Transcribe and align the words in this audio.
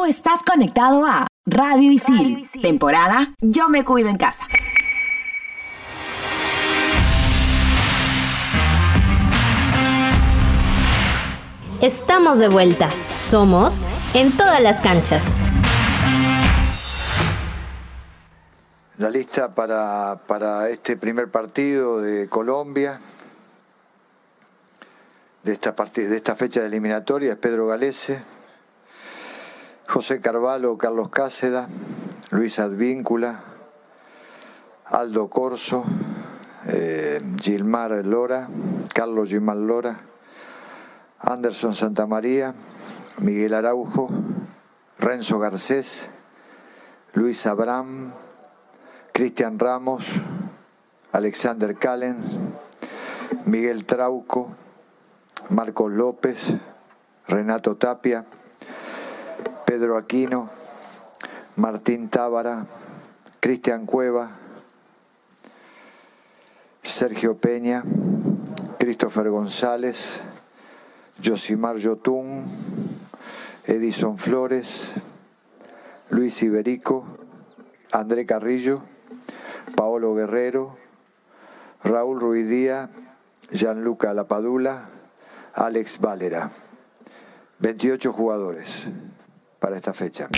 Tú 0.00 0.06
estás 0.06 0.42
conectado 0.42 1.04
a 1.04 1.26
Radio 1.44 1.92
Isil, 1.92 2.48
temporada 2.62 3.34
Yo 3.42 3.68
me 3.68 3.84
cuido 3.84 4.08
en 4.08 4.16
casa. 4.16 4.46
Estamos 11.82 12.38
de 12.38 12.48
vuelta. 12.48 12.88
Somos 13.14 13.84
en 14.14 14.34
todas 14.34 14.62
las 14.62 14.80
canchas. 14.80 15.42
La 18.96 19.10
lista 19.10 19.54
para, 19.54 20.22
para 20.26 20.70
este 20.70 20.96
primer 20.96 21.30
partido 21.30 22.00
de 22.00 22.26
Colombia, 22.30 23.02
de 25.42 25.52
esta, 25.52 25.72
de 25.72 26.16
esta 26.16 26.36
fecha 26.36 26.60
de 26.60 26.68
eliminatoria, 26.68 27.32
es 27.32 27.38
Pedro 27.38 27.66
Galese, 27.66 28.24
José 29.90 30.20
Carvalho, 30.20 30.78
Carlos 30.78 31.08
Cáceda, 31.08 31.68
Luis 32.30 32.60
Advíncula, 32.60 33.40
Aldo 34.84 35.28
Corso, 35.28 35.84
eh, 36.68 37.20
Gilmar 37.40 38.06
Lora, 38.06 38.48
Carlos 38.94 39.30
Gilmar 39.30 39.56
Lora, 39.56 39.96
Anderson 41.18 41.74
Santamaría, 41.74 42.54
Miguel 43.18 43.52
Araujo, 43.52 44.10
Renzo 44.96 45.40
Garcés, 45.40 46.06
Luis 47.12 47.44
Abraham, 47.46 48.12
Cristian 49.12 49.58
Ramos, 49.58 50.06
Alexander 51.10 51.74
Calen, 51.74 52.18
Miguel 53.44 53.84
Trauco, 53.86 54.54
Marcos 55.48 55.90
López, 55.90 56.38
Renato 57.26 57.76
Tapia, 57.76 58.24
Pedro 59.70 59.96
Aquino, 59.96 60.50
Martín 61.54 62.08
Tábara, 62.08 62.66
Cristian 63.38 63.86
Cueva, 63.86 64.32
Sergio 66.82 67.36
Peña, 67.36 67.84
Christopher 68.80 69.30
González, 69.30 70.18
Josimar 71.22 71.76
Yotún, 71.76 72.46
Edison 73.64 74.18
Flores, 74.18 74.90
Luis 76.08 76.42
Iberico, 76.42 77.04
André 77.92 78.26
Carrillo, 78.26 78.82
Paolo 79.76 80.16
Guerrero, 80.16 80.78
Raúl 81.84 82.18
Ruidía, 82.18 82.90
Gianluca 83.52 84.12
Lapadula, 84.14 84.88
Alex 85.54 86.00
Valera. 86.00 86.50
28 87.60 88.12
jugadores 88.12 88.68
para 89.60 89.76
esta 89.76 89.94
fecha. 89.94 90.28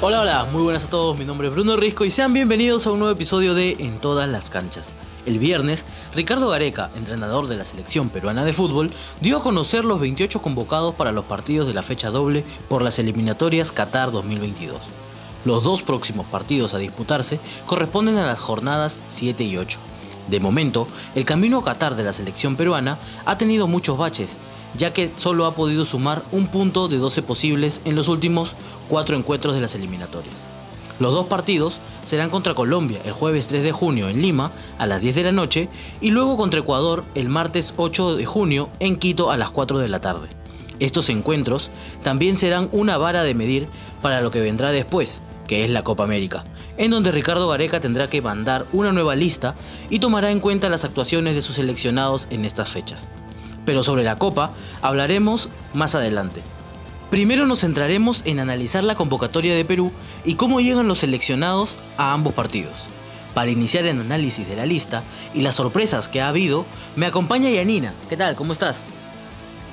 Hola, 0.00 0.20
hola, 0.20 0.46
muy 0.52 0.62
buenas 0.62 0.84
a 0.84 0.90
todos, 0.90 1.18
mi 1.18 1.24
nombre 1.24 1.48
es 1.48 1.54
Bruno 1.54 1.76
Risco 1.76 2.04
y 2.04 2.10
sean 2.10 2.32
bienvenidos 2.32 2.86
a 2.86 2.92
un 2.92 2.98
nuevo 2.98 3.14
episodio 3.14 3.54
de 3.54 3.76
En 3.78 4.00
todas 4.00 4.28
las 4.28 4.50
canchas. 4.50 4.94
El 5.24 5.38
viernes, 5.38 5.86
Ricardo 6.14 6.50
Gareca, 6.50 6.90
entrenador 6.94 7.48
de 7.48 7.56
la 7.56 7.64
selección 7.64 8.10
peruana 8.10 8.44
de 8.44 8.52
fútbol, 8.52 8.90
dio 9.22 9.38
a 9.38 9.42
conocer 9.42 9.86
los 9.86 10.00
28 10.00 10.42
convocados 10.42 10.94
para 10.94 11.10
los 11.10 11.24
partidos 11.24 11.66
de 11.66 11.72
la 11.72 11.82
fecha 11.82 12.10
doble 12.10 12.44
por 12.68 12.82
las 12.82 12.98
eliminatorias 12.98 13.72
Qatar 13.72 14.12
2022. 14.12 14.78
Los 15.46 15.62
dos 15.62 15.82
próximos 15.82 16.26
partidos 16.26 16.74
a 16.74 16.78
disputarse 16.78 17.40
corresponden 17.64 18.18
a 18.18 18.26
las 18.26 18.40
jornadas 18.40 19.00
7 19.06 19.42
y 19.44 19.56
8. 19.56 19.78
De 20.28 20.40
momento, 20.40 20.88
el 21.14 21.24
camino 21.24 21.58
a 21.58 21.64
Qatar 21.64 21.96
de 21.96 22.04
la 22.04 22.12
selección 22.12 22.56
peruana 22.56 22.98
ha 23.24 23.36
tenido 23.38 23.66
muchos 23.66 23.98
baches, 23.98 24.36
ya 24.76 24.92
que 24.92 25.12
solo 25.16 25.46
ha 25.46 25.54
podido 25.54 25.84
sumar 25.84 26.22
un 26.32 26.46
punto 26.46 26.88
de 26.88 26.98
12 26.98 27.22
posibles 27.22 27.82
en 27.84 27.94
los 27.94 28.08
últimos 28.08 28.54
cuatro 28.88 29.16
encuentros 29.16 29.54
de 29.54 29.60
las 29.60 29.74
eliminatorias. 29.74 30.34
Los 31.00 31.12
dos 31.12 31.26
partidos 31.26 31.78
serán 32.04 32.30
contra 32.30 32.54
Colombia 32.54 33.00
el 33.04 33.12
jueves 33.12 33.48
3 33.48 33.64
de 33.64 33.72
junio 33.72 34.08
en 34.08 34.22
Lima 34.22 34.52
a 34.78 34.86
las 34.86 35.00
10 35.00 35.16
de 35.16 35.22
la 35.24 35.32
noche 35.32 35.68
y 36.00 36.10
luego 36.10 36.36
contra 36.36 36.60
Ecuador 36.60 37.04
el 37.16 37.28
martes 37.28 37.74
8 37.76 38.16
de 38.16 38.26
junio 38.26 38.68
en 38.78 38.96
Quito 38.96 39.30
a 39.30 39.36
las 39.36 39.50
4 39.50 39.78
de 39.78 39.88
la 39.88 40.00
tarde. 40.00 40.28
Estos 40.78 41.08
encuentros 41.08 41.70
también 42.02 42.36
serán 42.36 42.68
una 42.72 42.96
vara 42.96 43.24
de 43.24 43.34
medir 43.34 43.68
para 44.02 44.20
lo 44.20 44.30
que 44.30 44.40
vendrá 44.40 44.70
después, 44.70 45.20
que 45.46 45.64
es 45.64 45.70
la 45.70 45.82
Copa 45.82 46.04
América, 46.04 46.44
en 46.76 46.90
donde 46.90 47.12
Ricardo 47.12 47.48
Gareca 47.48 47.80
tendrá 47.80 48.08
que 48.08 48.22
mandar 48.22 48.66
una 48.72 48.92
nueva 48.92 49.16
lista 49.16 49.54
y 49.90 49.98
tomará 49.98 50.30
en 50.30 50.40
cuenta 50.40 50.70
las 50.70 50.84
actuaciones 50.84 51.34
de 51.34 51.42
sus 51.42 51.56
seleccionados 51.56 52.28
en 52.30 52.44
estas 52.44 52.70
fechas. 52.70 53.08
Pero 53.64 53.82
sobre 53.82 54.04
la 54.04 54.18
Copa 54.18 54.52
hablaremos 54.82 55.50
más 55.72 55.94
adelante. 55.94 56.42
Primero 57.10 57.46
nos 57.46 57.60
centraremos 57.60 58.22
en 58.24 58.40
analizar 58.40 58.82
la 58.82 58.96
convocatoria 58.96 59.54
de 59.54 59.64
Perú 59.64 59.92
y 60.24 60.34
cómo 60.34 60.60
llegan 60.60 60.88
los 60.88 60.98
seleccionados 60.98 61.78
a 61.96 62.12
ambos 62.12 62.34
partidos. 62.34 62.86
Para 63.34 63.50
iniciar 63.50 63.84
el 63.84 64.00
análisis 64.00 64.48
de 64.48 64.56
la 64.56 64.66
lista 64.66 65.02
y 65.34 65.42
las 65.42 65.56
sorpresas 65.56 66.08
que 66.08 66.20
ha 66.20 66.28
habido, 66.28 66.64
me 66.96 67.06
acompaña 67.06 67.50
Yanina. 67.50 67.92
¿Qué 68.08 68.16
tal? 68.16 68.34
¿Cómo 68.36 68.52
estás? 68.52 68.86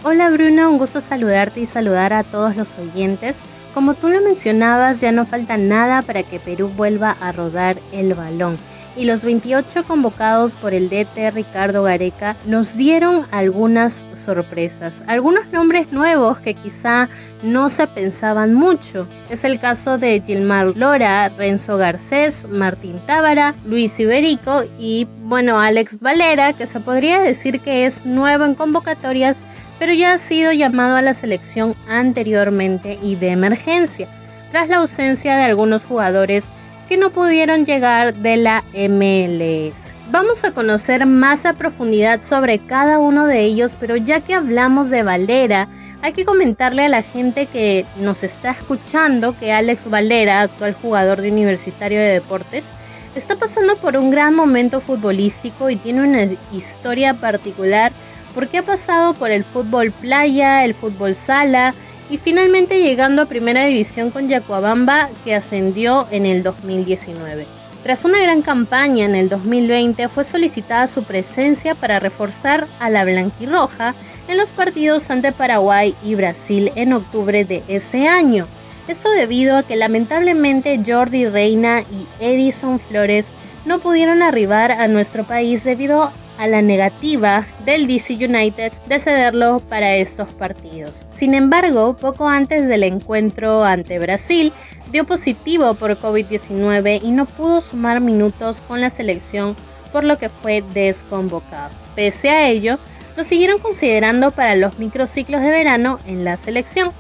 Hola 0.04 0.32
Bruno, 0.32 0.72
un 0.72 0.80
gusto 0.80 1.00
saludarte 1.00 1.60
y 1.60 1.68
saludar 1.68 2.12
a 2.12 2.24
todos 2.24 2.56
los 2.56 2.78
oyentes. 2.80 3.42
Como 3.74 3.94
tú 3.94 4.10
lo 4.10 4.22
mencionabas, 4.22 5.02
ya 5.02 5.12
no 5.12 5.26
falta 5.26 5.58
nada 5.58 6.02
para 6.02 6.24
que 6.24 6.40
Perú 6.40 6.70
vuelva 6.76 7.16
a 7.22 7.32
rodar 7.32 7.78
el 7.92 8.14
balón 8.14 8.58
y 8.96 9.06
los 9.06 9.22
28 9.22 9.84
convocados 9.86 10.56
por 10.56 10.74
el 10.74 10.90
DT 10.90 11.32
Ricardo 11.34 11.84
Gareca 11.84 12.36
nos 12.46 12.76
dieron 12.76 13.26
algunas 13.32 14.06
sorpresas, 14.16 15.04
algunos 15.08 15.48
nombres 15.52 15.92
nuevos 15.92 16.40
que 16.40 16.54
quizá 16.54 17.10
no 17.42 17.70
se 17.70 17.88
pensaban 17.88 18.54
mucho. 18.54 19.08
Es 19.30 19.44
el 19.44 19.60
caso 19.60 19.98
de 19.98 20.22
Gilmar 20.26 20.76
Lora, 20.76 21.30
Renzo 21.30 21.78
Garcés, 21.78 22.46
Martín 22.50 23.02
Tábara, 23.06 23.56
Luis 23.66 24.00
Iberico 24.00 24.64
y 24.78 25.08
bueno, 25.24 25.60
Alex 25.60 26.02
Valera, 26.02 26.52
que 26.52 26.68
se 26.68 26.82
podría 26.82 27.20
decir 27.20 27.62
que 27.62 27.86
es 27.86 28.06
nuevo 28.06 28.44
en 28.44 28.56
convocatorias, 28.56 29.44
pero 29.82 29.94
ya 29.94 30.14
ha 30.14 30.18
sido 30.20 30.52
llamado 30.52 30.96
a 30.96 31.02
la 31.02 31.16
selección 31.16 31.74
anteriormente 31.90 33.00
y 33.02 33.16
de 33.16 33.30
emergencia, 33.30 34.08
tras 34.52 34.70
la 34.70 34.78
ausencia 34.78 35.36
de 35.36 35.46
algunos 35.46 35.86
jugadores 35.86 36.50
que 36.88 36.98
no 36.98 37.10
pudieron 37.10 37.66
llegar 37.66 38.14
de 38.14 38.38
la 38.38 38.64
MLS. 38.76 39.92
Vamos 40.12 40.44
a 40.44 40.52
conocer 40.52 41.08
más 41.08 41.48
a 41.48 41.54
profundidad 41.54 42.22
sobre 42.22 42.60
cada 42.60 43.00
uno 43.00 43.26
de 43.26 43.40
ellos, 43.40 43.76
pero 43.80 43.96
ya 43.96 44.20
que 44.20 44.36
hablamos 44.36 44.92
de 44.92 45.02
Valera, 45.02 45.68
hay 46.04 46.14
que 46.14 46.26
comentarle 46.26 46.86
a 46.86 46.90
la 46.90 47.02
gente 47.02 47.48
que 47.48 47.84
nos 47.98 48.22
está 48.24 48.52
escuchando 48.52 49.36
que 49.36 49.52
Alex 49.52 49.90
Valera, 49.90 50.42
actual 50.42 50.76
jugador 50.80 51.22
de 51.22 51.32
Universitario 51.32 51.98
de 51.98 52.14
Deportes, 52.14 52.72
está 53.16 53.36
pasando 53.36 53.76
por 53.78 53.98
un 53.98 54.12
gran 54.12 54.36
momento 54.36 54.80
futbolístico 54.80 55.72
y 55.72 55.76
tiene 55.76 56.04
una 56.04 56.28
historia 56.52 57.16
particular 57.16 57.92
porque 58.34 58.60
ha 58.60 58.64
pasado 58.64 59.14
por 59.14 59.32
el 59.32 59.44
fútbol 59.44 59.92
playa, 59.92 60.64
el 60.64 60.74
fútbol 60.74 61.16
sala, 61.16 61.74
y 62.10 62.18
finalmente 62.18 62.82
llegando 62.82 63.22
a 63.22 63.26
Primera 63.26 63.66
División 63.66 64.12
con 64.12 64.28
Yacuabamba 64.28 65.10
que 65.24 65.34
ascendió 65.34 66.08
en 66.12 66.26
el 66.26 66.44
2019. 66.44 67.46
Tras 67.84 68.06
una 68.06 68.22
gran 68.22 68.42
campaña 68.42 69.06
en 69.06 69.16
el 69.16 69.30
2020 69.30 70.08
fue 70.10 70.24
solicitada 70.24 70.86
su 70.88 71.04
presencia 71.04 71.74
para 71.74 72.00
reforzar 72.00 72.68
a 72.80 72.90
la 72.90 73.06
blanquirroja 73.06 73.96
en 74.28 74.38
los 74.38 74.50
partidos 74.50 75.10
ante 75.10 75.32
Paraguay 75.32 75.96
y 76.04 76.16
Brasil 76.16 76.72
en 76.76 76.94
octubre 76.94 77.44
de 77.44 77.64
ese 77.68 78.08
año. 78.08 78.46
Esto 78.88 79.10
debido 79.12 79.58
a 79.58 79.64
que 79.64 79.78
lamentablemente 79.78 80.82
Jordi 80.86 81.26
Reina 81.28 81.82
y 81.82 82.08
Edison 82.20 82.80
Flores 82.80 83.32
no 83.66 83.80
pudieron 83.80 84.22
arribar 84.22 84.72
a 84.72 84.88
nuestro 84.88 85.24
país 85.24 85.64
debido 85.64 86.12
a 86.42 86.48
la 86.48 86.64
negativa 86.64 87.46
del 87.66 87.86
DC 87.86 88.16
United 88.16 88.74
de 88.88 88.98
cederlo 88.98 89.60
para 89.60 89.96
estos 89.98 90.28
partidos. 90.30 91.06
Sin 91.12 91.36
embargo, 91.36 91.96
poco 91.96 92.28
antes 92.28 92.68
del 92.68 92.82
encuentro 92.82 93.64
ante 93.64 94.00
Brasil, 94.00 94.52
dio 94.92 95.06
positivo 95.06 95.76
por 95.76 95.96
COVID-19 95.96 97.00
y 97.04 97.12
no 97.12 97.28
pudo 97.28 97.62
sumar 97.62 98.02
minutos 98.02 98.64
con 98.68 98.82
la 98.82 98.90
selección, 98.90 99.56
por 99.92 100.04
lo 100.04 100.18
que 100.18 100.30
fue 100.30 100.64
desconvocado. 100.74 101.76
Pese 101.96 102.32
a 102.32 102.50
ello, 102.50 102.80
lo 103.16 103.24
siguieron 103.24 103.60
considerando 103.60 104.32
para 104.32 104.56
los 104.56 104.80
microciclos 104.80 105.42
de 105.42 105.52
verano 105.52 106.00
en 106.08 106.26
la 106.26 106.38
selección. 106.38 106.92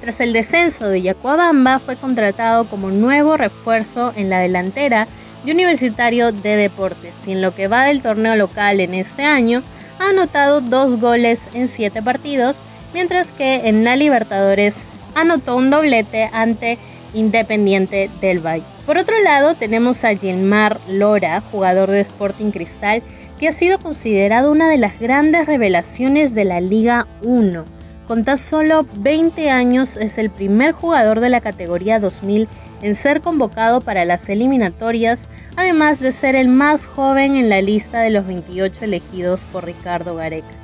Tras 0.00 0.20
el 0.20 0.32
descenso 0.32 0.88
de 0.88 1.02
Yacuabamba, 1.02 1.80
fue 1.80 1.96
contratado 1.96 2.64
como 2.64 2.90
nuevo 2.90 3.36
refuerzo 3.36 4.14
en 4.16 4.30
la 4.30 4.38
delantera 4.38 5.06
Universitario 5.52 6.32
de 6.32 6.56
Deportes 6.56 7.26
y 7.26 7.32
en 7.32 7.42
lo 7.42 7.54
que 7.54 7.68
va 7.68 7.84
del 7.84 8.02
torneo 8.02 8.36
local 8.36 8.80
en 8.80 8.94
este 8.94 9.24
año 9.24 9.62
ha 9.98 10.10
anotado 10.10 10.60
dos 10.60 11.00
goles 11.00 11.48
en 11.52 11.68
siete 11.68 12.02
partidos, 12.02 12.60
mientras 12.92 13.32
que 13.32 13.68
en 13.68 13.84
la 13.84 13.96
Libertadores 13.96 14.84
anotó 15.14 15.56
un 15.56 15.70
doblete 15.70 16.30
ante 16.32 16.78
Independiente 17.12 18.10
del 18.20 18.44
Valle. 18.44 18.64
Por 18.86 18.98
otro 18.98 19.18
lado 19.20 19.54
tenemos 19.54 20.04
a 20.04 20.14
Gilmar 20.16 20.80
Lora, 20.88 21.42
jugador 21.52 21.90
de 21.90 22.00
Sporting 22.00 22.50
Cristal, 22.50 23.02
que 23.38 23.48
ha 23.48 23.52
sido 23.52 23.78
considerado 23.78 24.50
una 24.50 24.68
de 24.68 24.78
las 24.78 24.98
grandes 24.98 25.46
revelaciones 25.46 26.34
de 26.34 26.44
la 26.44 26.60
Liga 26.60 27.06
1. 27.22 27.73
Con 28.06 28.22
tan 28.22 28.36
solo 28.36 28.86
20 28.98 29.48
años 29.48 29.96
es 29.96 30.18
el 30.18 30.28
primer 30.28 30.72
jugador 30.72 31.20
de 31.20 31.30
la 31.30 31.40
categoría 31.40 31.98
2000 31.98 32.48
en 32.82 32.94
ser 32.94 33.22
convocado 33.22 33.80
para 33.80 34.04
las 34.04 34.28
eliminatorias, 34.28 35.30
además 35.56 36.00
de 36.00 36.12
ser 36.12 36.36
el 36.36 36.48
más 36.48 36.86
joven 36.86 37.34
en 37.36 37.48
la 37.48 37.62
lista 37.62 38.00
de 38.00 38.10
los 38.10 38.26
28 38.26 38.84
elegidos 38.84 39.46
por 39.46 39.64
Ricardo 39.64 40.16
Gareca. 40.16 40.54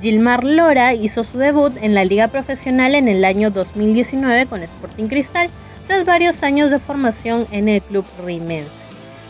Gilmar 0.00 0.44
Lora 0.44 0.94
hizo 0.94 1.24
su 1.24 1.38
debut 1.38 1.72
en 1.80 1.94
la 1.94 2.04
liga 2.04 2.28
profesional 2.28 2.94
en 2.94 3.08
el 3.08 3.24
año 3.24 3.50
2019 3.50 4.46
con 4.46 4.62
Sporting 4.62 5.08
Cristal, 5.08 5.48
tras 5.88 6.04
varios 6.04 6.44
años 6.44 6.70
de 6.70 6.78
formación 6.78 7.48
en 7.50 7.68
el 7.68 7.82
club 7.82 8.04
rimense. 8.24 8.70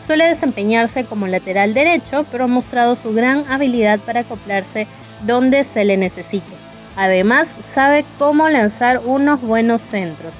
Suele 0.05 0.25
desempeñarse 0.25 1.05
como 1.05 1.25
lateral 1.25 1.73
derecho, 1.73 2.23
pero 2.31 2.43
ha 2.43 2.47
mostrado 2.47 2.95
su 2.95 3.13
gran 3.13 3.45
habilidad 3.49 3.99
para 3.99 4.21
acoplarse 4.21 4.85
donde 5.25 5.63
se 5.63 5.85
le 5.85 5.97
necesite. 5.97 6.66
Además, 6.97 7.47
sabe 7.47 8.03
cómo 8.17 8.49
lanzar 8.49 9.01
unos 9.05 9.39
buenos 9.41 9.83
centros. 9.83 10.33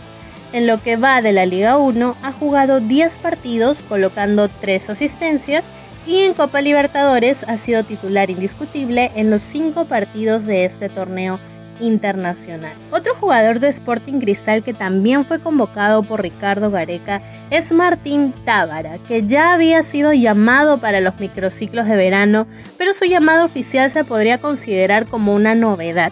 En 0.53 0.65
lo 0.65 0.81
que 0.81 0.95
va 0.95 1.21
de 1.21 1.31
la 1.31 1.45
Liga 1.45 1.77
1, 1.77 2.15
ha 2.23 2.31
jugado 2.31 2.79
10 2.79 3.17
partidos 3.19 3.83
colocando 3.87 4.49
3 4.49 4.89
asistencias 4.89 5.69
y 6.07 6.21
en 6.21 6.33
Copa 6.33 6.61
Libertadores 6.61 7.43
ha 7.47 7.57
sido 7.57 7.83
titular 7.83 8.31
indiscutible 8.31 9.11
en 9.15 9.29
los 9.29 9.43
5 9.43 9.85
partidos 9.85 10.45
de 10.47 10.65
este 10.65 10.89
torneo 10.89 11.39
internacional. 11.79 12.73
Otro 12.91 13.13
jugador 13.13 13.59
de 13.59 13.67
Sporting 13.67 14.19
Cristal 14.19 14.63
que 14.63 14.73
también 14.73 15.25
fue 15.25 15.39
convocado 15.39 16.01
por 16.01 16.23
Ricardo 16.23 16.71
Gareca 16.71 17.21
es 17.51 17.71
Martín 17.71 18.33
Tábara, 18.45 18.97
que 19.07 19.21
ya 19.21 19.53
había 19.53 19.83
sido 19.83 20.11
llamado 20.11 20.79
para 20.79 21.01
los 21.01 21.19
microciclos 21.19 21.85
de 21.85 21.97
verano, 21.97 22.47
pero 22.79 22.93
su 22.93 23.05
llamado 23.05 23.45
oficial 23.45 23.91
se 23.91 24.03
podría 24.03 24.39
considerar 24.39 25.05
como 25.05 25.35
una 25.35 25.53
novedad. 25.53 26.11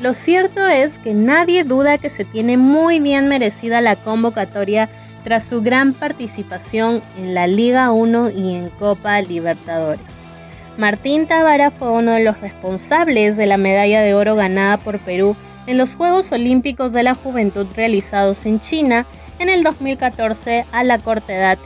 Lo 0.00 0.14
cierto 0.14 0.64
es 0.66 1.00
que 1.00 1.12
nadie 1.12 1.64
duda 1.64 1.98
que 1.98 2.08
se 2.08 2.24
tiene 2.24 2.56
muy 2.56 3.00
bien 3.00 3.26
merecida 3.28 3.80
la 3.80 3.96
convocatoria 3.96 4.88
tras 5.24 5.44
su 5.44 5.60
gran 5.60 5.92
participación 5.92 7.02
en 7.18 7.34
la 7.34 7.48
Liga 7.48 7.90
1 7.90 8.30
y 8.30 8.54
en 8.54 8.68
Copa 8.68 9.20
Libertadores. 9.20 10.28
Martín 10.76 11.26
Tavara 11.26 11.72
fue 11.72 11.90
uno 11.90 12.12
de 12.12 12.22
los 12.22 12.40
responsables 12.40 13.36
de 13.36 13.46
la 13.46 13.56
medalla 13.56 14.00
de 14.00 14.14
oro 14.14 14.36
ganada 14.36 14.78
por 14.78 15.00
Perú 15.00 15.34
en 15.66 15.76
los 15.76 15.96
Juegos 15.96 16.30
Olímpicos 16.30 16.92
de 16.92 17.02
la 17.02 17.14
Juventud 17.14 17.66
realizados 17.74 18.46
en 18.46 18.60
China 18.60 19.04
en 19.40 19.48
el 19.48 19.64
2014 19.64 20.64
a 20.70 20.84
la 20.84 20.98
corta 20.98 21.34
edad 21.34 21.58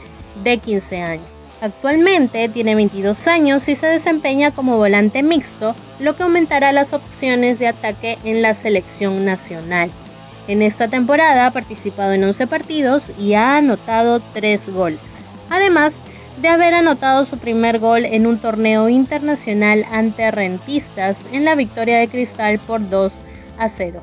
de 0.43 0.57
15 0.57 1.01
años. 1.03 1.32
Actualmente 1.63 2.49
tiene 2.49 2.75
22 2.75 3.25
años 3.25 3.69
y 3.69 3.75
se 3.75 3.87
desempeña 3.87 4.51
como 4.51 4.75
volante 4.75 5.23
mixto, 5.23 5.75
lo 6.01 6.13
que 6.13 6.23
aumentará 6.23 6.73
las 6.73 6.91
opciones 6.91 7.57
de 7.57 7.67
ataque 7.67 8.17
en 8.25 8.41
la 8.41 8.53
selección 8.53 9.23
nacional. 9.23 9.89
En 10.49 10.61
esta 10.61 10.89
temporada 10.89 11.45
ha 11.45 11.51
participado 11.51 12.11
en 12.11 12.25
11 12.25 12.47
partidos 12.47 13.13
y 13.17 13.35
ha 13.35 13.55
anotado 13.55 14.19
3 14.33 14.73
goles. 14.73 14.99
Además, 15.49 15.99
de 16.41 16.49
haber 16.49 16.73
anotado 16.73 17.23
su 17.23 17.37
primer 17.37 17.79
gol 17.79 18.03
en 18.03 18.27
un 18.27 18.39
torneo 18.39 18.89
internacional 18.89 19.85
ante 19.89 20.31
rentistas 20.31 21.25
en 21.31 21.45
la 21.45 21.55
victoria 21.55 21.97
de 21.97 22.09
Cristal 22.09 22.59
por 22.59 22.89
2 22.89 23.19
a 23.57 23.69
0. 23.69 24.01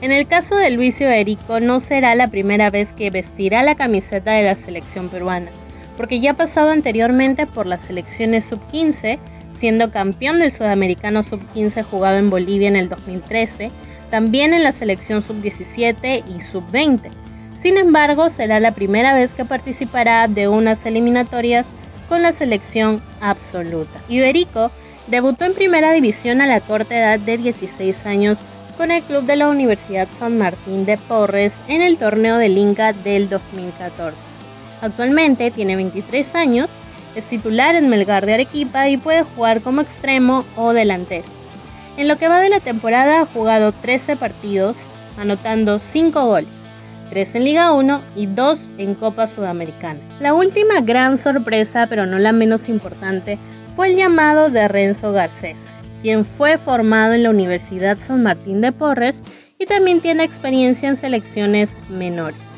En 0.00 0.12
el 0.12 0.26
caso 0.26 0.56
de 0.56 0.70
Luis 0.70 0.98
Iberico 0.98 1.60
no 1.60 1.78
será 1.78 2.14
la 2.14 2.28
primera 2.28 2.70
vez 2.70 2.94
que 2.94 3.10
vestirá 3.10 3.62
la 3.62 3.74
camiseta 3.74 4.32
de 4.32 4.44
la 4.44 4.56
selección 4.56 5.10
peruana, 5.10 5.50
porque 6.02 6.18
ya 6.18 6.32
ha 6.32 6.36
pasado 6.36 6.70
anteriormente 6.70 7.46
por 7.46 7.66
las 7.66 7.82
selecciones 7.82 8.46
sub-15, 8.46 9.20
siendo 9.52 9.92
campeón 9.92 10.40
del 10.40 10.50
sudamericano 10.50 11.22
sub-15 11.22 11.84
jugado 11.84 12.18
en 12.18 12.28
Bolivia 12.28 12.66
en 12.66 12.74
el 12.74 12.88
2013, 12.88 13.70
también 14.10 14.52
en 14.52 14.64
la 14.64 14.72
selección 14.72 15.22
sub-17 15.22 16.24
y 16.26 16.40
sub-20 16.40 17.22
sin 17.62 17.76
embargo, 17.76 18.28
será 18.28 18.58
la 18.58 18.72
primera 18.72 19.14
vez 19.14 19.34
que 19.34 19.44
participará 19.44 20.26
de 20.26 20.48
unas 20.48 20.84
eliminatorias 20.84 21.72
con 22.08 22.20
la 22.20 22.32
selección 22.32 23.00
absoluta. 23.20 24.02
Iberico 24.08 24.72
debutó 25.06 25.44
en 25.44 25.54
primera 25.54 25.92
división 25.92 26.40
a 26.40 26.48
la 26.48 26.58
corta 26.58 26.98
edad 26.98 27.20
de 27.20 27.38
16 27.38 28.04
años 28.04 28.44
con 28.76 28.90
el 28.90 29.04
club 29.04 29.22
de 29.26 29.36
la 29.36 29.48
Universidad 29.48 30.08
San 30.18 30.38
Martín 30.38 30.84
de 30.86 30.98
Porres 30.98 31.54
en 31.68 31.82
el 31.82 31.98
torneo 31.98 32.38
del 32.38 32.58
Inca 32.58 32.92
del 32.92 33.28
2014. 33.28 34.31
Actualmente 34.82 35.52
tiene 35.52 35.76
23 35.76 36.34
años, 36.34 36.70
es 37.14 37.24
titular 37.24 37.76
en 37.76 37.88
Melgar 37.88 38.26
de 38.26 38.34
Arequipa 38.34 38.88
y 38.88 38.96
puede 38.96 39.22
jugar 39.22 39.60
como 39.62 39.80
extremo 39.80 40.44
o 40.56 40.72
delantero. 40.72 41.24
En 41.96 42.08
lo 42.08 42.16
que 42.16 42.26
va 42.26 42.40
de 42.40 42.48
la 42.48 42.58
temporada 42.58 43.20
ha 43.20 43.26
jugado 43.26 43.70
13 43.70 44.16
partidos, 44.16 44.78
anotando 45.16 45.78
5 45.78 46.26
goles. 46.26 46.48
3 47.10 47.34
en 47.36 47.44
Liga 47.44 47.72
1 47.72 48.02
y 48.16 48.26
2 48.26 48.72
en 48.78 48.94
Copa 48.94 49.26
Sudamericana. 49.26 50.00
La 50.18 50.34
última 50.34 50.80
gran 50.80 51.16
sorpresa, 51.16 51.86
pero 51.86 52.06
no 52.06 52.18
la 52.18 52.32
menos 52.32 52.68
importante, 52.68 53.38
fue 53.76 53.88
el 53.88 53.96
llamado 53.96 54.50
de 54.50 54.66
Renzo 54.66 55.12
Garcés, 55.12 55.70
quien 56.00 56.24
fue 56.24 56.58
formado 56.58 57.12
en 57.12 57.22
la 57.22 57.30
Universidad 57.30 57.98
San 57.98 58.22
Martín 58.22 58.60
de 58.60 58.72
Porres 58.72 59.22
y 59.58 59.66
también 59.66 60.00
tiene 60.00 60.24
experiencia 60.24 60.88
en 60.88 60.96
selecciones 60.96 61.76
menores. 61.88 62.51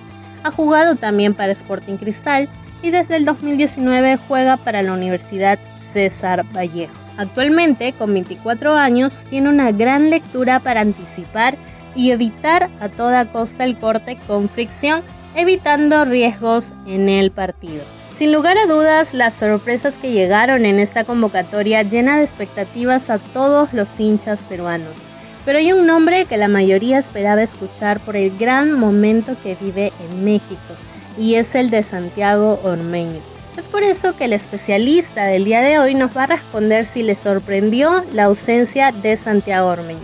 Ha 0.44 0.50
jugado 0.50 0.94
también 0.94 1.32
para 1.32 1.52
Sporting 1.52 1.96
Cristal 1.96 2.50
y 2.82 2.90
desde 2.90 3.16
el 3.16 3.24
2019 3.24 4.18
juega 4.28 4.58
para 4.58 4.82
la 4.82 4.92
Universidad 4.92 5.58
César 5.78 6.44
Vallejo. 6.54 6.92
Actualmente, 7.16 7.94
con 7.94 8.12
24 8.12 8.74
años, 8.74 9.24
tiene 9.30 9.48
una 9.48 9.72
gran 9.72 10.10
lectura 10.10 10.60
para 10.60 10.82
anticipar 10.82 11.56
y 11.96 12.10
evitar 12.10 12.68
a 12.78 12.90
toda 12.90 13.32
costa 13.32 13.64
el 13.64 13.78
corte 13.78 14.18
con 14.26 14.50
fricción, 14.50 15.02
evitando 15.34 16.04
riesgos 16.04 16.74
en 16.86 17.08
el 17.08 17.30
partido. 17.30 17.82
Sin 18.14 18.30
lugar 18.30 18.58
a 18.58 18.66
dudas, 18.66 19.14
las 19.14 19.34
sorpresas 19.34 19.96
que 19.96 20.12
llegaron 20.12 20.66
en 20.66 20.78
esta 20.78 21.04
convocatoria 21.04 21.82
llena 21.84 22.18
de 22.18 22.24
expectativas 22.24 23.08
a 23.08 23.18
todos 23.18 23.72
los 23.72 23.98
hinchas 23.98 24.42
peruanos. 24.42 25.06
Pero 25.44 25.58
hay 25.58 25.72
un 25.72 25.86
nombre 25.86 26.24
que 26.24 26.36
la 26.36 26.48
mayoría 26.48 26.98
esperaba 26.98 27.42
escuchar 27.42 28.00
por 28.00 28.16
el 28.16 28.36
gran 28.38 28.72
momento 28.72 29.36
que 29.42 29.56
vive 29.60 29.92
en 30.00 30.24
México, 30.24 30.74
y 31.18 31.34
es 31.34 31.54
el 31.54 31.70
de 31.70 31.82
Santiago 31.82 32.60
Ormeño. 32.62 33.20
Es 33.56 33.68
por 33.68 33.82
eso 33.82 34.16
que 34.16 34.24
el 34.24 34.32
especialista 34.32 35.24
del 35.24 35.44
día 35.44 35.60
de 35.60 35.78
hoy 35.78 35.94
nos 35.94 36.16
va 36.16 36.24
a 36.24 36.26
responder 36.26 36.84
si 36.84 37.02
le 37.02 37.14
sorprendió 37.14 38.04
la 38.12 38.24
ausencia 38.24 38.90
de 38.90 39.16
Santiago 39.16 39.68
Ormeño. 39.68 40.00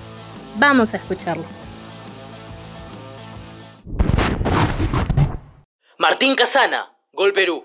Vamos 0.56 0.94
a 0.94 0.98
escucharlo. 0.98 1.44
Martín 5.98 6.36
Casana, 6.36 6.92
Gol 7.12 7.32
Perú. 7.32 7.64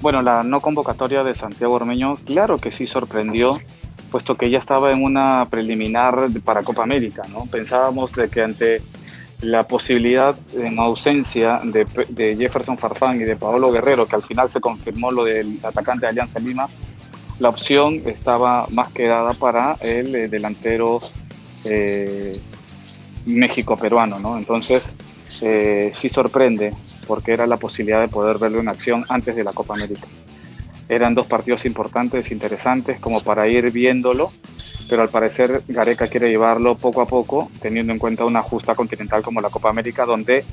Bueno, 0.00 0.22
la 0.22 0.44
no 0.44 0.60
convocatoria 0.60 1.24
de 1.24 1.34
Santiago 1.34 1.74
Ormeño, 1.74 2.16
claro 2.24 2.58
que 2.58 2.70
sí 2.70 2.86
sorprendió, 2.86 3.58
puesto 4.16 4.34
que 4.34 4.48
ya 4.48 4.60
estaba 4.60 4.92
en 4.92 5.04
una 5.04 5.46
preliminar 5.50 6.30
para 6.42 6.62
Copa 6.62 6.82
América, 6.82 7.24
¿no? 7.30 7.44
Pensábamos 7.44 8.14
de 8.14 8.30
que 8.30 8.40
ante 8.40 8.80
la 9.42 9.68
posibilidad 9.68 10.34
en 10.54 10.78
ausencia 10.78 11.60
de, 11.62 12.34
Jefferson 12.38 12.78
Farfán 12.78 13.20
y 13.20 13.24
de 13.24 13.36
Paolo 13.36 13.70
Guerrero, 13.70 14.06
que 14.06 14.16
al 14.16 14.22
final 14.22 14.48
se 14.48 14.58
confirmó 14.58 15.10
lo 15.10 15.24
del 15.24 15.60
atacante 15.62 16.06
de 16.06 16.10
Alianza 16.12 16.38
Lima, 16.38 16.66
la 17.38 17.50
opción 17.50 18.00
estaba 18.06 18.66
más 18.70 18.88
que 18.88 19.04
dada 19.04 19.34
para 19.34 19.74
el 19.82 20.14
eh, 20.14 20.28
delantero 20.28 21.00
eh, 21.64 22.40
México-peruano, 23.26 24.18
¿no? 24.18 24.38
Entonces, 24.38 24.90
eh, 25.42 25.90
sí 25.92 26.08
sorprende 26.08 26.72
porque 27.06 27.34
era 27.34 27.46
la 27.46 27.58
posibilidad 27.58 28.00
de 28.00 28.08
poder 28.08 28.38
verlo 28.38 28.60
en 28.60 28.68
acción 28.68 29.04
antes 29.10 29.36
de 29.36 29.44
la 29.44 29.52
Copa 29.52 29.74
América. 29.74 30.06
Eran 30.88 31.14
dos 31.14 31.26
partidos 31.26 31.64
importantes, 31.66 32.30
interesantes, 32.30 33.00
como 33.00 33.20
para 33.20 33.48
ir 33.48 33.72
viéndolo, 33.72 34.30
pero 34.88 35.02
al 35.02 35.08
parecer 35.08 35.62
Gareca 35.66 36.06
quiere 36.06 36.28
llevarlo 36.28 36.76
poco 36.76 37.00
a 37.00 37.06
poco, 37.06 37.50
teniendo 37.60 37.92
en 37.92 37.98
cuenta 37.98 38.24
una 38.24 38.42
justa 38.42 38.74
continental 38.74 39.22
como 39.22 39.40
la 39.40 39.50
Copa 39.50 39.68
América, 39.68 40.04
donde 40.04 40.44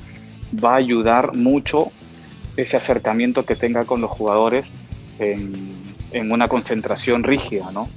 va 0.62 0.72
a 0.72 0.76
ayudar 0.76 1.34
mucho 1.34 1.92
ese 2.56 2.76
acercamiento 2.76 3.44
que 3.44 3.56
tenga 3.56 3.84
con 3.84 4.00
los 4.00 4.10
jugadores 4.10 4.66
en, 5.18 5.84
una 6.30 6.46
concentración 6.48 7.24
rígida, 7.24 7.70
¿no? 7.72 7.88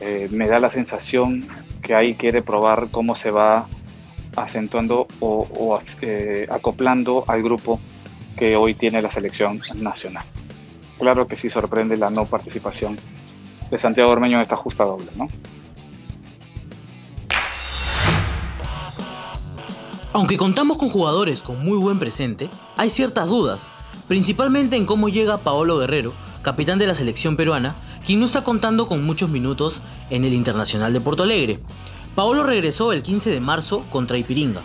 Eh, 0.00 0.28
me 0.30 0.48
da 0.48 0.58
la 0.58 0.70
sensación 0.70 1.46
que 1.82 1.94
ahí 1.94 2.14
quiere 2.14 2.42
probar 2.42 2.88
cómo 2.90 3.14
se 3.14 3.30
va 3.30 3.66
acentuando 4.36 5.06
o, 5.20 5.78
eh, 6.00 6.46
acoplando 6.50 7.24
al 7.28 7.42
grupo 7.42 7.78
que 8.36 8.56
hoy 8.56 8.74
tiene 8.74 9.02
la 9.02 9.10
selección 9.10 9.60
nacional. 9.74 10.24
Claro 11.02 11.26
que 11.26 11.36
sí 11.36 11.50
sorprende 11.50 11.96
la 11.96 12.10
no 12.10 12.26
participación 12.26 12.96
de 13.72 13.76
Santiago 13.76 14.12
Ormeño 14.12 14.36
en 14.36 14.42
esta 14.42 14.54
justa 14.54 14.84
doble, 14.84 15.10
¿no? 15.16 15.26
Aunque 20.12 20.36
contamos 20.36 20.78
con 20.78 20.90
jugadores 20.90 21.42
con 21.42 21.64
muy 21.64 21.76
buen 21.76 21.98
presente, 21.98 22.48
hay 22.76 22.88
ciertas 22.88 23.26
dudas, 23.26 23.72
principalmente 24.06 24.76
en 24.76 24.86
cómo 24.86 25.08
llega 25.08 25.38
Paolo 25.38 25.76
Guerrero, 25.78 26.12
capitán 26.40 26.78
de 26.78 26.86
la 26.86 26.94
selección 26.94 27.36
peruana, 27.36 27.74
quien 28.06 28.20
no 28.20 28.26
está 28.26 28.44
contando 28.44 28.86
con 28.86 29.04
muchos 29.04 29.28
minutos 29.28 29.82
en 30.08 30.22
el 30.22 30.32
Internacional 30.32 30.92
de 30.92 31.00
Porto 31.00 31.24
Alegre. 31.24 31.58
Paolo 32.14 32.44
regresó 32.44 32.92
el 32.92 33.02
15 33.02 33.28
de 33.28 33.40
marzo 33.40 33.80
contra 33.90 34.18
Ipiringa. 34.18 34.62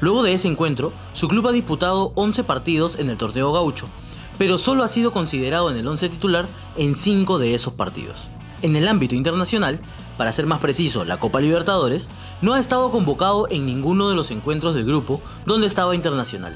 Luego 0.00 0.22
de 0.22 0.34
ese 0.34 0.46
encuentro, 0.46 0.92
su 1.14 1.26
club 1.26 1.48
ha 1.48 1.52
disputado 1.52 2.12
11 2.14 2.44
partidos 2.44 2.96
en 3.00 3.10
el 3.10 3.18
torneo 3.18 3.52
gaucho, 3.52 3.88
pero 4.40 4.56
solo 4.56 4.82
ha 4.82 4.88
sido 4.88 5.12
considerado 5.12 5.70
en 5.70 5.76
el 5.76 5.86
11 5.86 6.08
titular 6.08 6.48
en 6.78 6.94
5 6.94 7.38
de 7.38 7.54
esos 7.54 7.74
partidos. 7.74 8.28
En 8.62 8.74
el 8.74 8.88
ámbito 8.88 9.14
internacional, 9.14 9.80
para 10.16 10.32
ser 10.32 10.46
más 10.46 10.60
preciso, 10.60 11.04
la 11.04 11.18
Copa 11.18 11.42
Libertadores, 11.42 12.08
no 12.40 12.54
ha 12.54 12.58
estado 12.58 12.90
convocado 12.90 13.48
en 13.50 13.66
ninguno 13.66 14.08
de 14.08 14.14
los 14.14 14.30
encuentros 14.30 14.74
del 14.74 14.86
grupo 14.86 15.20
donde 15.44 15.66
estaba 15.66 15.94
internacional. 15.94 16.54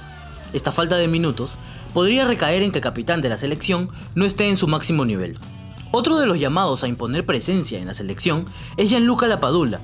Esta 0.55 0.73
falta 0.73 0.97
de 0.97 1.09
minutos 1.09 1.57
podría 1.93 2.25
recaer 2.25 2.63
en 2.63 2.73
que 2.73 2.79
el 2.79 2.83
capitán 2.83 3.21
de 3.21 3.29
la 3.29 3.37
selección 3.37 3.91
no 4.15 4.25
esté 4.25 4.49
en 4.49 4.57
su 4.57 4.67
máximo 4.67 5.05
nivel. 5.05 5.39
Otro 5.91 6.17
de 6.17 6.25
los 6.25 6.41
llamados 6.41 6.85
a 6.85 6.89
imponer 6.89 7.27
presencia 7.27 7.79
en 7.79 7.87
la 7.87 7.93
selección 7.93 8.47
es 8.79 8.89
Gianluca 8.89 9.27
Lapadula, 9.27 9.83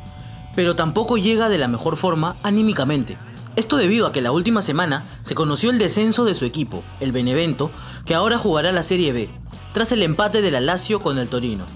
pero 0.57 0.75
tampoco 0.75 1.19
llega 1.19 1.51
de 1.51 1.59
la 1.59 1.69
mejor 1.69 1.99
forma 1.99 2.35
anímicamente. 2.45 3.19
Esto 3.61 3.77
debido 3.77 4.07
a 4.07 4.13
que 4.13 4.23
la 4.23 4.33
última 4.33 4.63
semana 4.63 5.05
se 5.21 5.35
conoció 5.35 5.69
el 5.69 5.79
descenso 5.79 6.25
de 6.25 6.35
su 6.35 6.47
equipo, 6.47 6.83
el 6.99 7.13
Benevento, 7.13 7.71
que 8.07 8.15
ahora 8.15 8.39
jugará 8.39 8.73
la 8.73 8.83
Serie 8.83 9.13
B, 9.13 9.29
tras 9.75 9.93
el 9.93 10.03
empate 10.03 10.41
de 10.41 10.51
la 10.51 10.61
Lazio 10.61 11.01
con 11.01 11.19
el 11.19 11.29
Torino, 11.29 11.67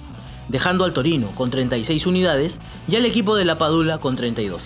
dejando 0.49 0.87
al 0.87 0.95
Torino 0.95 1.31
con 1.35 1.51
36 1.51 2.07
unidades 2.07 2.59
y 2.89 2.97
al 2.97 3.05
equipo 3.05 3.37
de 3.37 3.45
la 3.45 3.59
Padula 3.59 3.99
con 3.99 4.17
32. 4.17 4.63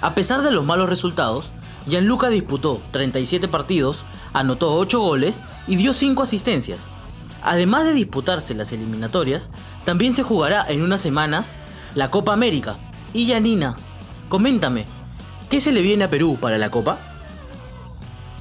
A 0.00 0.16
pesar 0.16 0.42
de 0.42 0.50
los 0.50 0.64
malos 0.64 0.88
resultados, 0.88 1.50
Gianluca 1.86 2.30
disputó 2.30 2.82
37 2.90 3.46
partidos, 3.46 4.04
anotó 4.32 4.74
8 4.74 4.98
goles 4.98 5.42
y 5.68 5.76
dio 5.76 5.92
5 5.92 6.24
asistencias. 6.24 6.88
Además 7.42 7.84
de 7.84 7.92
disputarse 7.92 8.56
las 8.56 8.72
eliminatorias, 8.72 9.50
también 9.84 10.14
se 10.14 10.24
jugará 10.24 10.66
en 10.68 10.82
unas 10.82 11.00
semanas 11.00 11.54
la 11.94 12.10
Copa 12.10 12.32
América, 12.32 12.74
y 13.14 13.26
Yanina, 13.26 13.76
coméntame, 14.28 14.95
¿qué 15.48 15.60
se 15.60 15.72
le 15.72 15.82
viene 15.82 16.04
a 16.04 16.10
Perú 16.10 16.36
para 16.40 16.58
la 16.58 16.70
Copa? 16.70 16.98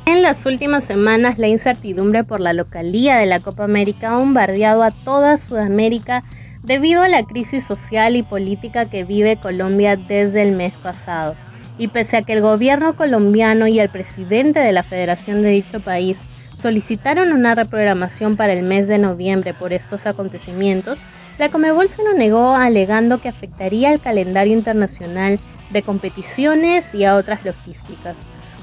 En 0.05 0.21
las 0.21 0.45
últimas 0.45 0.83
semanas, 0.83 1.39
la 1.39 1.47
incertidumbre 1.47 2.23
por 2.23 2.39
la 2.39 2.53
localía 2.53 3.17
de 3.17 3.25
la 3.25 3.39
Copa 3.39 3.63
América 3.63 4.11
ha 4.11 4.17
bombardeado 4.17 4.83
a 4.83 4.91
toda 4.91 5.37
Sudamérica 5.37 6.23
debido 6.63 7.01
a 7.01 7.07
la 7.07 7.23
crisis 7.23 7.65
social 7.65 8.15
y 8.15 8.23
política 8.23 8.85
que 8.85 9.03
vive 9.03 9.37
Colombia 9.37 9.95
desde 9.95 10.43
el 10.43 10.55
mes 10.55 10.73
pasado. 10.73 11.35
Y 11.77 11.89
pese 11.89 12.17
a 12.17 12.21
que 12.21 12.33
el 12.33 12.41
gobierno 12.41 12.95
colombiano 12.95 13.67
y 13.67 13.79
el 13.79 13.89
presidente 13.89 14.59
de 14.59 14.71
la 14.71 14.83
federación 14.83 15.41
de 15.41 15.49
dicho 15.49 15.79
país 15.79 16.21
solicitaron 16.55 17.31
una 17.31 17.53
reprogramación 17.53 18.37
para 18.37 18.53
el 18.53 18.63
mes 18.63 18.87
de 18.87 18.97
noviembre 18.97 19.53
por 19.53 19.73
estos 19.73 20.05
acontecimientos, 20.05 21.01
la 21.37 21.49
Comebol 21.49 21.89
se 21.89 22.03
lo 22.03 22.13
negó 22.13 22.55
alegando 22.55 23.19
que 23.21 23.29
afectaría 23.29 23.89
al 23.89 23.99
calendario 23.99 24.53
internacional 24.53 25.39
de 25.69 25.81
competiciones 25.83 26.93
y 26.93 27.05
a 27.05 27.15
otras 27.15 27.45
logísticas, 27.45 28.15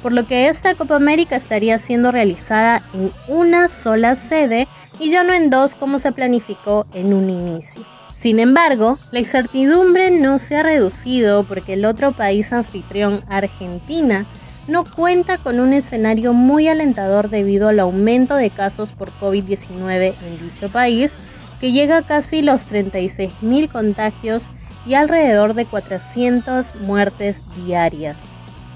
por 0.02 0.12
lo 0.12 0.26
que 0.26 0.48
esta 0.48 0.74
Copa 0.74 0.96
América 0.96 1.36
estaría 1.36 1.78
siendo 1.78 2.10
realizada 2.10 2.82
en 2.94 3.10
una 3.28 3.68
sola 3.68 4.14
sede 4.14 4.66
y 4.98 5.10
ya 5.10 5.22
no 5.24 5.32
en 5.32 5.50
dos 5.50 5.74
como 5.74 5.98
se 5.98 6.12
planificó 6.12 6.86
en 6.94 7.14
un 7.14 7.30
inicio. 7.30 7.82
Sin 8.12 8.38
embargo, 8.38 8.98
la 9.10 9.18
incertidumbre 9.18 10.12
no 10.12 10.38
se 10.38 10.56
ha 10.56 10.62
reducido 10.62 11.42
porque 11.42 11.72
el 11.72 11.84
otro 11.84 12.12
país 12.12 12.52
anfitrión, 12.52 13.24
Argentina, 13.28 14.26
no 14.68 14.84
cuenta 14.84 15.38
con 15.38 15.58
un 15.58 15.72
escenario 15.72 16.32
muy 16.32 16.68
alentador 16.68 17.30
debido 17.30 17.68
al 17.68 17.80
aumento 17.80 18.36
de 18.36 18.50
casos 18.50 18.92
por 18.92 19.10
COVID-19 19.10 20.14
en 20.24 20.40
dicho 20.40 20.68
país 20.68 21.16
que 21.60 21.72
llega 21.72 21.98
a 21.98 22.02
casi 22.02 22.42
los 22.42 22.70
36.000 22.70 23.68
contagios 23.68 24.52
y 24.86 24.94
alrededor 24.94 25.54
de 25.54 25.66
400 25.66 26.76
muertes 26.76 27.42
diarias. 27.64 28.16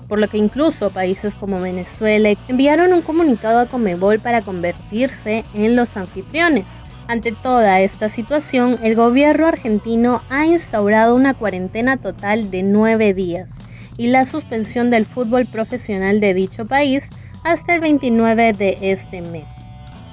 Por 0.09 0.21
lo 0.21 0.29
que 0.29 0.39
incluso 0.39 0.91
países 0.91 1.35
como 1.35 1.61
Venezuela 1.61 2.31
enviaron 2.49 2.93
un 2.93 3.03
comunicado 3.03 3.59
a 3.59 3.67
Comebol 3.67 4.21
para 4.21 4.43
convertirse 4.43 5.45
en 5.53 5.75
los 5.75 5.97
anfitriones. 5.97 6.67
Ante 7.09 7.33
toda 7.33 7.81
esta 7.81 8.09
situación, 8.09 8.79
el 8.83 8.95
gobierno 8.95 9.47
argentino 9.47 10.23
ha 10.29 10.47
instaurado 10.47 11.15
una 11.15 11.35
cuarentena 11.35 11.97
total 11.97 12.51
de 12.51 12.63
nueve 12.63 13.15
días 13.15 13.59
y 13.97 14.09
la 14.09 14.25
suspensión 14.25 14.91
del 14.91 15.07
fútbol 15.07 15.47
profesional 15.47 16.21
de 16.21 16.35
dicho 16.35 16.67
país 16.67 17.09
hasta 17.45 17.75
el 17.75 17.81
29 17.81 18.53
de 18.53 18.79
este 18.81 19.23
mes. 19.23 19.47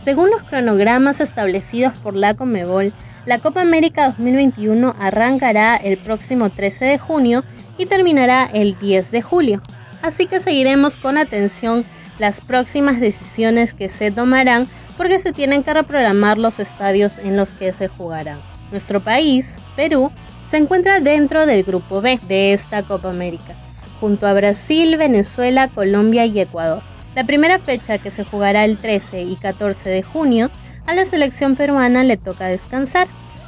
Según 0.04 0.30
los 0.30 0.44
cronogramas 0.44 1.20
establecidos 1.20 1.94
por 1.96 2.16
la 2.16 2.36
Comebol, 2.36 2.94
la 3.26 3.40
Copa 3.40 3.62
América 3.62 4.08
2021 4.18 4.96
arrancará 5.00 5.78
el 5.78 5.98
próximo 5.98 6.50
13 6.50 6.86
de 6.86 6.98
junio 6.98 7.44
y 7.78 7.86
terminará 7.86 8.50
el 8.52 8.78
10 8.78 9.12
de 9.12 9.22
julio. 9.22 9.62
Así 10.02 10.28
que 10.28 10.40
seguiremos 10.40 10.96
con 10.98 11.18
atención 11.18 11.86
las 12.20 12.42
próximas 12.42 13.00
decisiones 13.00 13.74
que 13.74 13.90
se 13.90 14.12
tomarán 14.12 14.68
porque 14.98 15.20
se 15.20 15.34
tienen 15.34 15.64
que 15.64 15.74
reprogramar 15.74 16.38
los 16.38 16.60
estadios 16.60 17.18
en 17.18 17.38
los 17.38 17.52
que 17.52 17.74
se 17.74 17.88
jugarán. 17.88 18.40
Nuestro 18.72 19.00
país, 19.00 19.56
Perú, 19.76 20.12
se 20.44 20.58
encuentra 20.58 21.00
dentro 21.00 21.46
del 21.46 21.64
grupo 21.64 22.02
B 22.02 22.20
de 22.28 22.54
esta 22.54 22.84
Copa 22.84 23.10
América, 23.10 23.56
junto 24.00 24.28
a 24.28 24.34
Brasil, 24.34 24.98
Venezuela, 24.98 25.68
Colombia 25.70 26.26
y 26.26 26.40
Ecuador. 26.40 26.82
La 27.16 27.24
primera 27.24 27.60
fecha 27.60 27.98
que 27.98 28.12
se 28.12 28.24
jugará 28.24 28.66
el 28.66 28.78
13 28.78 29.22
y 29.22 29.36
14 29.36 29.90
de 29.90 30.04
junio, 30.04 30.52
a 30.86 30.94
la 30.94 31.06
selección 31.06 31.56
peruana 31.56 32.04
le 32.04 32.18
toca 32.18 32.48
descansar 32.48 33.08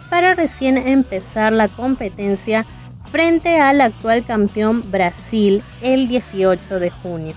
para 0.10 0.34
recién 0.34 0.78
empezar 0.78 1.52
la 1.52 1.68
competencia 1.68 2.66
frente 3.12 3.60
al 3.60 3.82
actual 3.82 4.26
campeón 4.26 4.84
Brasil 4.92 5.62
el 5.82 6.08
18 6.08 6.80
de 6.80 6.90
junio. 6.90 7.34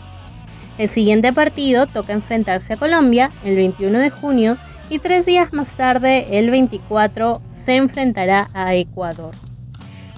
El 0.77 0.89
siguiente 0.89 1.33
partido 1.33 1.87
toca 1.87 2.13
enfrentarse 2.13 2.75
a 2.75 2.77
Colombia 2.77 3.31
el 3.45 3.57
21 3.57 3.99
de 3.99 4.11
junio 4.11 4.57
y 4.91 5.01
tres 5.01 5.27
días 5.27 5.53
más 5.53 5.77
tarde, 5.77 6.39
el 6.39 6.51
24, 6.51 7.43
se 7.53 7.77
enfrentará 7.77 8.49
a 8.55 8.75
Ecuador. 8.75 9.33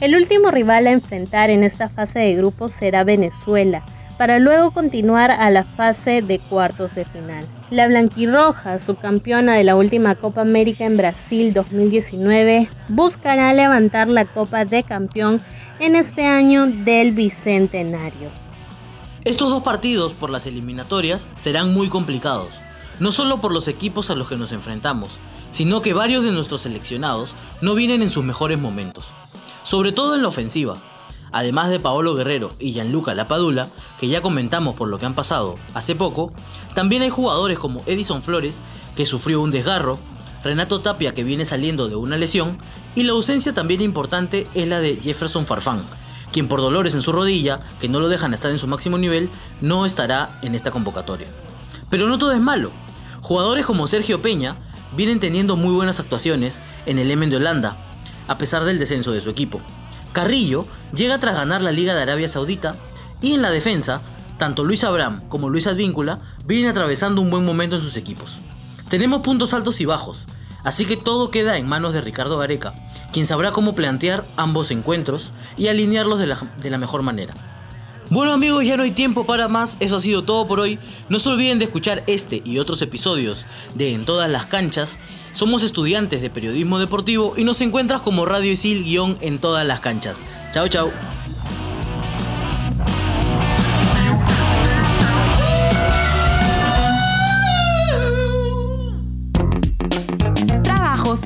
El 0.00 0.14
último 0.14 0.50
rival 0.50 0.86
a 0.86 0.92
enfrentar 0.92 1.50
en 1.50 1.64
esta 1.64 1.88
fase 1.88 2.20
de 2.20 2.36
grupos 2.36 2.72
será 2.72 3.04
Venezuela, 3.04 3.82
para 4.20 4.38
luego 4.38 4.72
continuar 4.72 5.30
a 5.30 5.48
la 5.48 5.64
fase 5.64 6.20
de 6.20 6.38
cuartos 6.38 6.94
de 6.94 7.06
final. 7.06 7.42
La 7.70 7.88
blanquirroja, 7.88 8.78
subcampeona 8.78 9.54
de 9.54 9.64
la 9.64 9.76
última 9.76 10.14
Copa 10.14 10.42
América 10.42 10.84
en 10.84 10.98
Brasil 10.98 11.54
2019, 11.54 12.68
buscará 12.88 13.54
levantar 13.54 14.08
la 14.08 14.26
Copa 14.26 14.66
de 14.66 14.82
Campeón 14.82 15.40
en 15.78 15.96
este 15.96 16.26
año 16.26 16.66
del 16.66 17.12
Bicentenario. 17.12 18.28
Estos 19.24 19.48
dos 19.48 19.62
partidos 19.62 20.12
por 20.12 20.28
las 20.28 20.44
eliminatorias 20.44 21.30
serán 21.36 21.72
muy 21.72 21.88
complicados, 21.88 22.50
no 22.98 23.12
solo 23.12 23.38
por 23.38 23.54
los 23.54 23.68
equipos 23.68 24.10
a 24.10 24.16
los 24.16 24.28
que 24.28 24.36
nos 24.36 24.52
enfrentamos, 24.52 25.18
sino 25.50 25.80
que 25.80 25.94
varios 25.94 26.24
de 26.24 26.32
nuestros 26.32 26.60
seleccionados 26.60 27.34
no 27.62 27.74
vienen 27.74 28.02
en 28.02 28.10
sus 28.10 28.22
mejores 28.22 28.58
momentos, 28.58 29.06
sobre 29.62 29.92
todo 29.92 30.14
en 30.14 30.20
la 30.20 30.28
ofensiva, 30.28 30.76
además 31.32 31.70
de 31.70 31.80
Paolo 31.80 32.14
Guerrero 32.14 32.50
y 32.58 32.72
Gianluca 32.72 33.14
Lapadula, 33.14 33.68
que 33.98 34.08
ya 34.08 34.22
comentamos 34.22 34.74
por 34.74 34.88
lo 34.88 34.98
que 34.98 35.06
han 35.06 35.14
pasado 35.14 35.56
hace 35.74 35.94
poco, 35.94 36.32
también 36.74 37.02
hay 37.02 37.10
jugadores 37.10 37.58
como 37.58 37.82
Edison 37.86 38.22
Flores, 38.22 38.60
que 38.96 39.06
sufrió 39.06 39.40
un 39.40 39.50
desgarro, 39.50 39.98
Renato 40.42 40.80
Tapia, 40.80 41.14
que 41.14 41.24
viene 41.24 41.44
saliendo 41.44 41.88
de 41.88 41.96
una 41.96 42.16
lesión, 42.16 42.58
y 42.94 43.04
la 43.04 43.12
ausencia 43.12 43.52
también 43.52 43.80
importante 43.80 44.46
es 44.54 44.66
la 44.66 44.80
de 44.80 44.98
Jefferson 45.02 45.46
Farfán, 45.46 45.84
quien 46.32 46.48
por 46.48 46.60
dolores 46.60 46.94
en 46.94 47.02
su 47.02 47.12
rodilla, 47.12 47.60
que 47.78 47.88
no 47.88 48.00
lo 48.00 48.08
dejan 48.08 48.34
estar 48.34 48.50
en 48.50 48.58
su 48.58 48.66
máximo 48.66 48.98
nivel, 48.98 49.28
no 49.60 49.86
estará 49.86 50.38
en 50.42 50.54
esta 50.54 50.70
convocatoria. 50.70 51.28
Pero 51.90 52.08
no 52.08 52.18
todo 52.18 52.32
es 52.32 52.40
malo. 52.40 52.70
Jugadores 53.20 53.66
como 53.66 53.86
Sergio 53.86 54.22
Peña 54.22 54.56
vienen 54.96 55.20
teniendo 55.20 55.56
muy 55.56 55.72
buenas 55.72 56.00
actuaciones 56.00 56.60
en 56.86 56.98
el 56.98 57.10
Emen 57.10 57.30
de 57.30 57.36
Holanda, 57.36 57.76
a 58.28 58.38
pesar 58.38 58.64
del 58.64 58.78
descenso 58.78 59.12
de 59.12 59.20
su 59.20 59.30
equipo. 59.30 59.60
Carrillo 60.12 60.66
llega 60.94 61.18
tras 61.20 61.36
ganar 61.36 61.62
la 61.62 61.72
Liga 61.72 61.94
de 61.94 62.02
Arabia 62.02 62.28
Saudita 62.28 62.76
y 63.20 63.34
en 63.34 63.42
la 63.42 63.50
defensa, 63.50 64.00
tanto 64.38 64.64
Luis 64.64 64.84
Abraham 64.84 65.22
como 65.28 65.48
Luis 65.48 65.66
Advíncula 65.66 66.18
vienen 66.46 66.70
atravesando 66.70 67.20
un 67.20 67.30
buen 67.30 67.44
momento 67.44 67.76
en 67.76 67.82
sus 67.82 67.96
equipos. 67.96 68.38
Tenemos 68.88 69.20
puntos 69.20 69.54
altos 69.54 69.80
y 69.80 69.84
bajos, 69.84 70.26
así 70.64 70.84
que 70.84 70.96
todo 70.96 71.30
queda 71.30 71.58
en 71.58 71.68
manos 71.68 71.92
de 71.92 72.00
Ricardo 72.00 72.38
Gareca, 72.38 72.74
quien 73.12 73.26
sabrá 73.26 73.52
cómo 73.52 73.74
plantear 73.74 74.24
ambos 74.36 74.70
encuentros 74.70 75.32
y 75.56 75.68
alinearlos 75.68 76.18
de 76.18 76.26
la, 76.26 76.38
de 76.60 76.70
la 76.70 76.78
mejor 76.78 77.02
manera. 77.02 77.34
Bueno 78.10 78.32
amigos, 78.32 78.66
ya 78.66 78.76
no 78.76 78.82
hay 78.82 78.90
tiempo 78.90 79.24
para 79.24 79.46
más, 79.46 79.76
eso 79.78 79.96
ha 79.96 80.00
sido 80.00 80.24
todo 80.24 80.46
por 80.46 80.58
hoy. 80.58 80.80
No 81.08 81.20
se 81.20 81.28
olviden 81.28 81.60
de 81.60 81.66
escuchar 81.66 82.02
este 82.08 82.42
y 82.44 82.58
otros 82.58 82.82
episodios 82.82 83.46
de 83.74 83.94
En 83.94 84.04
todas 84.04 84.28
las 84.28 84.46
canchas. 84.46 84.98
Somos 85.30 85.62
estudiantes 85.62 86.20
de 86.20 86.28
periodismo 86.28 86.80
deportivo 86.80 87.34
y 87.36 87.44
nos 87.44 87.60
encuentras 87.60 88.02
como 88.02 88.26
Radio 88.26 88.50
Isil 88.50 88.82
guion 88.82 89.16
en 89.20 89.38
todas 89.38 89.64
las 89.64 89.78
canchas. 89.80 90.22
Chao, 90.52 90.66
chao. 90.68 90.90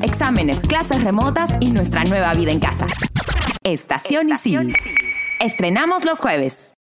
exámenes, 0.02 0.60
clases 0.60 1.02
remotas 1.02 1.54
y 1.60 1.70
nuestra 1.70 2.04
nueva 2.04 2.32
vida 2.34 2.52
en 2.52 2.60
casa. 2.60 2.86
Estación 3.62 4.30
Isil. 4.30 4.74
Estrenamos 5.40 6.04
los 6.04 6.20
jueves. 6.20 6.73